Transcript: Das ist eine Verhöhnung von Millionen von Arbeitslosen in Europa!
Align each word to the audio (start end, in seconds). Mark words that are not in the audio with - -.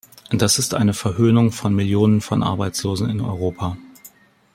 Das 0.31 0.57
ist 0.57 0.73
eine 0.73 0.95
Verhöhnung 0.95 1.51
von 1.51 1.75
Millionen 1.75 2.21
von 2.21 2.41
Arbeitslosen 2.41 3.07
in 3.07 3.21
Europa! 3.21 3.77